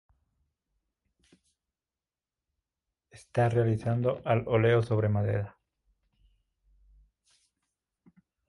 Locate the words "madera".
5.09-5.59